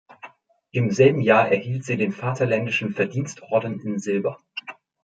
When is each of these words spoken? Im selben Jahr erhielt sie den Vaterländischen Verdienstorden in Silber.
Im 0.71 0.89
selben 0.89 1.21
Jahr 1.21 1.49
erhielt 1.51 1.85
sie 1.85 1.95
den 1.95 2.11
Vaterländischen 2.11 2.95
Verdienstorden 2.95 3.79
in 3.81 3.99
Silber. 3.99 4.39